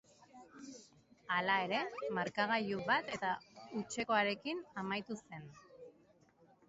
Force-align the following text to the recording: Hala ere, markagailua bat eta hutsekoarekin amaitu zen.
Hala 1.35 1.57
ere, 1.65 1.81
markagailua 2.19 2.87
bat 2.87 3.13
eta 3.17 3.35
hutsekoarekin 3.67 4.65
amaitu 4.85 5.19
zen. 5.21 5.47